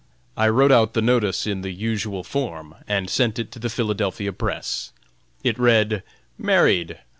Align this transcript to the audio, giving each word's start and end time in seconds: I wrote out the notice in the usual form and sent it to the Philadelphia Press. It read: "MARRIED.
I 0.35 0.49
wrote 0.49 0.71
out 0.71 0.95
the 0.95 1.01
notice 1.03 1.45
in 1.45 1.61
the 1.61 1.69
usual 1.69 2.23
form 2.23 2.73
and 2.87 3.07
sent 3.07 3.37
it 3.37 3.51
to 3.51 3.59
the 3.59 3.69
Philadelphia 3.69 4.33
Press. 4.33 4.93
It 5.43 5.59
read: 5.59 6.01
"MARRIED. 6.39 6.97